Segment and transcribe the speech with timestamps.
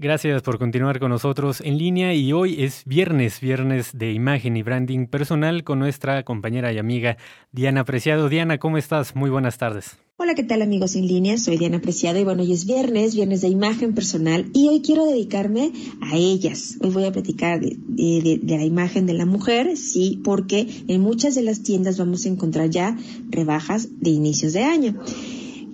[0.00, 4.62] Gracias por continuar con nosotros en línea y hoy es viernes, viernes de imagen y
[4.62, 7.16] branding personal con nuestra compañera y amiga
[7.50, 8.28] Diana Preciado.
[8.28, 9.16] Diana, ¿cómo estás?
[9.16, 9.96] Muy buenas tardes.
[10.16, 11.36] Hola, ¿qué tal amigos en línea?
[11.36, 15.04] Soy Diana Preciado y bueno, hoy es viernes, viernes de imagen personal y hoy quiero
[15.04, 16.78] dedicarme a ellas.
[16.80, 17.76] Hoy voy a platicar de,
[18.40, 22.28] de, la imagen de la mujer, sí, porque en muchas de las tiendas vamos a
[22.28, 22.96] encontrar ya
[23.30, 24.94] rebajas de inicios de año.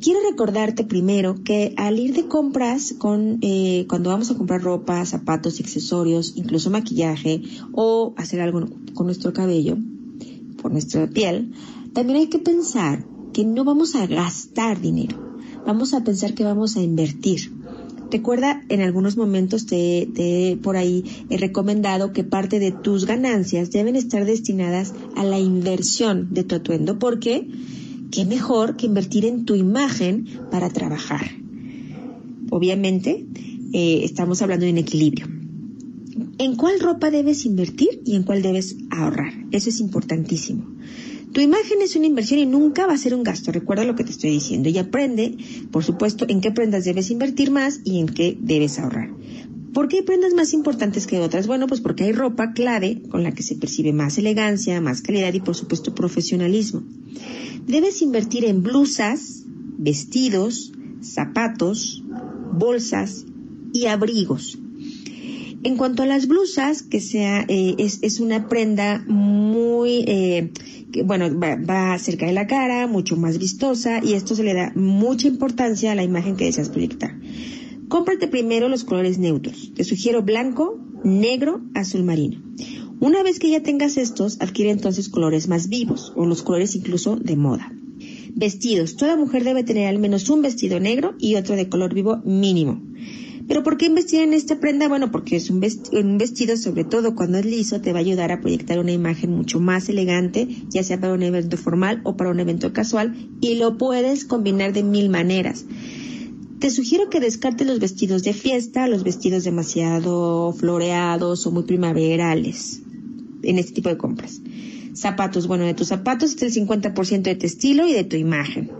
[0.04, 5.02] Quiero recordarte primero que al ir de compras con eh, cuando vamos a comprar ropa,
[5.06, 7.40] zapatos, accesorios, incluso maquillaje
[7.72, 9.78] o hacer algo con nuestro cabello,
[10.60, 11.54] por nuestra piel,
[11.94, 15.16] también hay que pensar que no vamos a gastar dinero,
[15.64, 17.50] vamos a pensar que vamos a invertir.
[18.10, 23.70] Recuerda, en algunos momentos te, te por ahí he recomendado que parte de tus ganancias
[23.70, 27.48] deben estar destinadas a la inversión de tu atuendo, porque
[28.14, 31.32] qué mejor que invertir en tu imagen para trabajar.
[32.50, 33.26] Obviamente,
[33.72, 35.26] eh, estamos hablando de un equilibrio.
[36.38, 39.32] ¿En cuál ropa debes invertir y en cuál debes ahorrar?
[39.50, 40.64] Eso es importantísimo.
[41.32, 43.50] Tu imagen es una inversión y nunca va a ser un gasto.
[43.50, 45.36] Recuerda lo que te estoy diciendo y aprende,
[45.72, 49.10] por supuesto, en qué prendas debes invertir más y en qué debes ahorrar.
[49.74, 51.48] ¿Por qué hay prendas más importantes que otras?
[51.48, 55.34] Bueno, pues porque hay ropa clave con la que se percibe más elegancia, más calidad
[55.34, 56.84] y por supuesto profesionalismo.
[57.66, 59.42] Debes invertir en blusas,
[59.76, 62.04] vestidos, zapatos,
[62.52, 63.26] bolsas
[63.72, 64.58] y abrigos.
[65.64, 70.52] En cuanto a las blusas, que sea, eh, es, una prenda muy, eh,
[71.04, 74.72] bueno, va, va, cerca de la cara, mucho más vistosa y esto se le da
[74.76, 77.13] mucha importancia a la imagen que deseas proyectar.
[77.88, 79.72] Cómprate primero los colores neutros.
[79.74, 82.42] Te sugiero blanco, negro, azul marino.
[83.00, 87.16] Una vez que ya tengas estos, adquiere entonces colores más vivos o los colores incluso
[87.16, 87.72] de moda.
[88.34, 88.96] Vestidos.
[88.96, 92.80] Toda mujer debe tener al menos un vestido negro y otro de color vivo mínimo.
[93.46, 94.88] ¿Pero por qué investir en esta prenda?
[94.88, 98.02] Bueno, porque es un vestido, un vestido, sobre todo cuando es liso, te va a
[98.02, 102.16] ayudar a proyectar una imagen mucho más elegante, ya sea para un evento formal o
[102.16, 105.66] para un evento casual, y lo puedes combinar de mil maneras.
[106.64, 112.80] Te sugiero que descartes los vestidos de fiesta, los vestidos demasiado floreados o muy primaverales
[113.42, 114.40] en este tipo de compras.
[114.94, 118.70] Zapatos, bueno, de tus zapatos está el 50% de tu estilo y de tu imagen.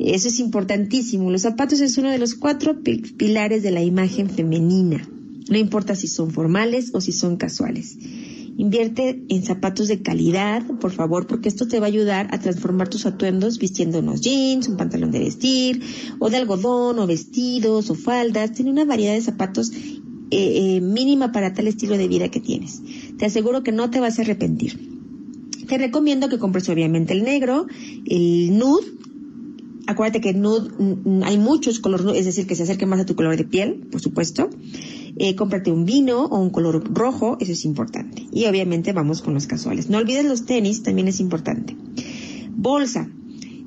[0.00, 1.30] Eso es importantísimo.
[1.30, 5.08] Los zapatos es uno de los cuatro pilares de la imagen femenina.
[5.48, 7.98] No importa si son formales o si son casuales.
[8.56, 12.88] Invierte en zapatos de calidad, por favor, porque esto te va a ayudar a transformar
[12.88, 15.82] tus atuendos vistiendo unos jeans, un pantalón de vestir,
[16.18, 18.52] o de algodón, o vestidos, o faldas.
[18.52, 22.82] Tiene una variedad de zapatos eh, eh, mínima para tal estilo de vida que tienes.
[23.18, 24.78] Te aseguro que no te vas a arrepentir.
[25.66, 27.66] Te recomiendo que compres obviamente el negro,
[28.06, 28.86] el nude,
[29.86, 33.06] acuérdate que nude mm, mm, hay muchos colores, es decir, que se acerque más a
[33.06, 34.50] tu color de piel, por supuesto.
[35.16, 38.21] Eh, cómprate un vino o un color rojo, eso es importante.
[38.32, 39.90] Y obviamente vamos con los casuales.
[39.90, 41.76] No olvides los tenis, también es importante.
[42.50, 43.08] Bolsa.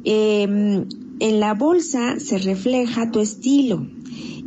[0.03, 0.85] Em,
[1.19, 3.87] en la bolsa se refleja tu estilo.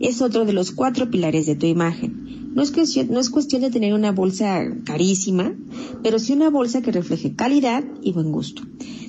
[0.01, 2.29] Es otro de los cuatro pilares de tu imagen.
[2.55, 5.55] No es, cuestión, no es cuestión de tener una bolsa carísima,
[6.03, 8.63] pero sí una bolsa que refleje calidad y buen gusto.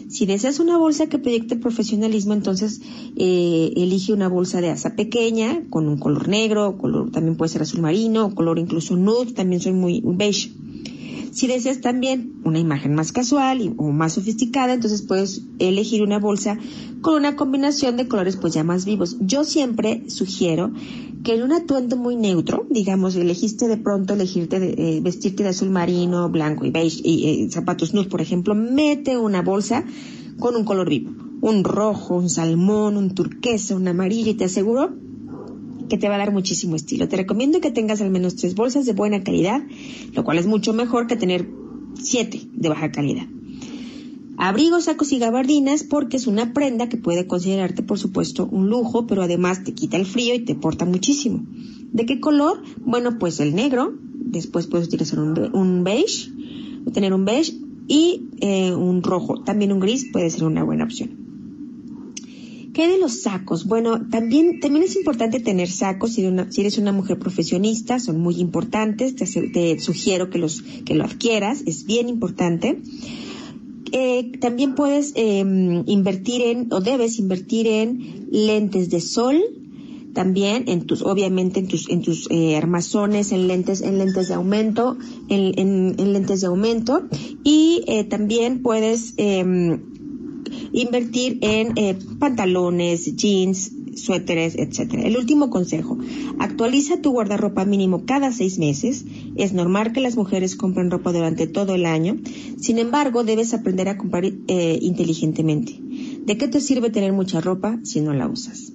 [0.10, 2.82] Si deseas una bolsa que proyecte profesionalismo, entonces
[3.16, 7.62] eh, elige una bolsa de asa pequeña, con un color negro, color también puede ser
[7.62, 10.52] azul marino, color incluso nude, también soy muy beige.
[11.32, 16.58] Si deseas también una imagen más casual o más sofisticada, entonces puedes elegir una bolsa
[17.02, 19.18] con una combinación de colores pues ya más vivos.
[19.20, 20.72] Yo siempre sugiero
[21.24, 25.50] que en un atuendo muy neutro, digamos, elegiste de pronto elegirte de, eh, vestirte de
[25.50, 29.84] azul marino, blanco y beige y eh, zapatos nude, por ejemplo, mete una bolsa
[30.40, 31.12] con un color vivo,
[31.42, 34.96] un rojo, un salmón, un turquesa, un amarillo y te aseguro
[35.90, 37.10] que te va a dar muchísimo estilo.
[37.10, 39.62] Te recomiendo que tengas al menos tres bolsas de buena calidad,
[40.14, 41.50] lo cual es mucho mejor que tener
[42.02, 43.28] siete de baja calidad.
[44.38, 49.06] Abrigos, sacos y gabardinas porque es una prenda que puede considerarte, por supuesto, un lujo,
[49.06, 51.44] pero además te quita el frío y te porta muchísimo.
[51.92, 52.64] ¿De qué color?
[52.86, 56.32] Bueno, pues el negro, después puedes utilizar un, beige,
[56.94, 57.54] tener un beige
[57.90, 59.44] y eh, un rojo.
[59.44, 61.19] También un gris puede ser una buena opción.
[62.80, 63.66] ¿Qué de los sacos?
[63.66, 66.24] Bueno, también, también es importante tener sacos si,
[66.62, 71.86] eres una mujer profesionista, son muy importantes, te, sugiero que los, que lo adquieras, es
[71.86, 72.80] bien importante.
[73.92, 79.42] Eh, también puedes em, invertir en, o debes invertir en lentes de sol,
[80.14, 84.36] también en tus, obviamente en tus, en tus eh, armazones, en lentes, en lentes de
[84.36, 84.98] aumento,
[85.28, 87.10] en, en, lentes de aumento,
[87.44, 89.99] y eh, también puedes em,
[90.72, 91.74] invertir en
[92.20, 94.94] pantalones, jeans, suéteres, etc.
[95.04, 95.98] El último consejo,
[96.40, 99.06] actualiza tu guardarropa mínimo cada seis meses.
[99.36, 102.18] Es normal que las mujeres compren ropa durante todo el año.
[102.58, 105.80] Sin embargo, debes aprender a comprar eh, inteligentemente.
[106.26, 108.74] ¿De qué te sirve tener mucha ropa si no la usas?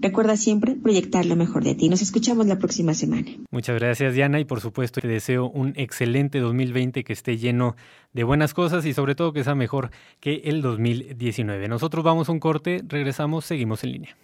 [0.00, 1.88] Recuerda siempre proyectar lo mejor de ti.
[1.88, 3.26] Nos escuchamos la próxima semana.
[3.50, 7.74] Muchas gracias, Diana, y por supuesto te deseo un excelente 2020 que esté lleno
[8.12, 9.90] de buenas cosas y sobre todo que sea mejor
[10.20, 11.68] que el 2019.
[11.68, 14.16] Nosotros vamos a un corte, regresamos, seguimos en línea.